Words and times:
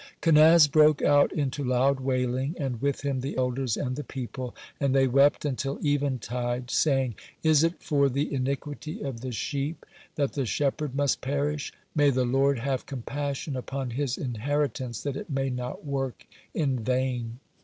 Kenaz 0.19 0.65
broke 0.67 1.03
out 1.03 1.31
into 1.31 1.63
loud 1.63 1.99
wailing, 1.99 2.55
and 2.57 2.81
with 2.81 3.01
him 3.01 3.21
the 3.21 3.37
elders 3.37 3.77
and 3.77 3.95
the 3.95 4.03
people, 4.03 4.55
and 4.79 4.95
they 4.95 5.05
wept 5.05 5.45
until 5.45 5.77
eventide, 5.85 6.71
saying: 6.71 7.13
"Is 7.43 7.63
it 7.63 7.83
for 7.83 8.09
the 8.09 8.33
iniquity 8.33 9.03
of 9.03 9.21
the 9.21 9.31
sheep 9.31 9.85
that 10.15 10.33
the 10.33 10.47
shepherd 10.47 10.95
must 10.95 11.21
perish? 11.21 11.71
May 11.93 12.09
the 12.09 12.25
Lord 12.25 12.57
have 12.57 12.87
compassion 12.87 13.55
upon 13.55 13.91
His 13.91 14.17
inheritance 14.17 15.03
that 15.03 15.15
it 15.15 15.29
may 15.29 15.51
not 15.51 15.85
work 15.85 16.25
in 16.55 16.79
vain." 16.79 17.39